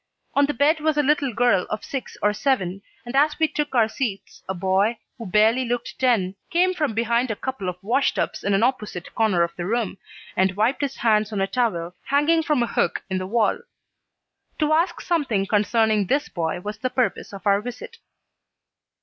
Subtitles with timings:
[0.33, 3.75] On the bed was a little girl of six or seven, and as we took
[3.75, 8.15] our seats a boy, who barely looked ten, came from behind a couple of wash
[8.15, 9.99] tubs in an opposite corner of the room
[10.35, 13.59] and wiped his hands on a towel hanging from a hook in the wall.
[14.57, 17.97] To ask something concerning this boy was the purpose of our visit.